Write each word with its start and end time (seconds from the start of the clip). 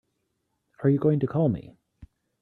Are 0.81 0.89
you 0.89 0.97
going 0.97 1.19
to 1.19 1.27
call 1.27 1.47
me? 1.47 1.77